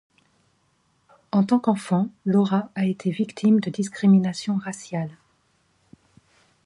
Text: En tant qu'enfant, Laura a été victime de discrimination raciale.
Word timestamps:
En 1.31 1.43
tant 1.43 1.59
qu'enfant, 1.59 2.09
Laura 2.25 2.71
a 2.73 2.87
été 2.87 3.11
victime 3.11 3.59
de 3.59 3.69
discrimination 3.69 4.55
raciale. 4.57 5.11